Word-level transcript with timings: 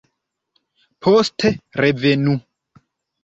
Poste 1.07 1.51
revenu. 1.85 2.33